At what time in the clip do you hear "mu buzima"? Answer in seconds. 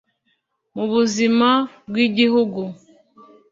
0.75-1.49